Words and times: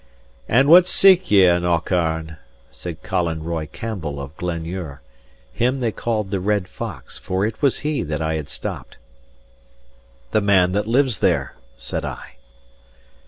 "And 0.49 0.67
what 0.67 0.87
seek 0.87 1.29
ye 1.29 1.45
in 1.45 1.61
Aucharn?" 1.63 2.37
said 2.71 3.03
Colin 3.03 3.43
Roy 3.43 3.67
Campbell 3.67 4.19
of 4.19 4.35
Glenure, 4.35 5.03
him 5.53 5.79
they 5.79 5.91
called 5.91 6.31
the 6.31 6.39
Red 6.39 6.67
Fox; 6.67 7.19
for 7.19 7.45
he 7.45 7.49
it 7.49 7.61
was 7.61 7.81
that 8.07 8.19
I 8.19 8.33
had 8.33 8.49
stopped. 8.49 8.97
"The 10.31 10.41
man 10.41 10.71
that 10.71 10.87
lives 10.87 11.19
there," 11.19 11.53
said 11.77 12.03
I. 12.03 12.31